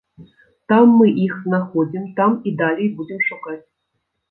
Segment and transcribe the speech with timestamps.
[0.71, 3.63] Там мы іх знаходзім, там і далей будзем шукаць.